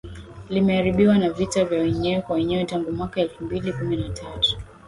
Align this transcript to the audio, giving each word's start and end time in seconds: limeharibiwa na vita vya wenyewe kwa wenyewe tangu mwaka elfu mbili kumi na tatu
limeharibiwa 0.49 1.17
na 1.17 1.29
vita 1.29 1.65
vya 1.65 1.79
wenyewe 1.81 2.21
kwa 2.21 2.35
wenyewe 2.35 2.65
tangu 2.65 2.91
mwaka 2.91 3.21
elfu 3.21 3.45
mbili 3.45 3.73
kumi 3.73 3.97
na 3.97 4.09
tatu 4.09 4.57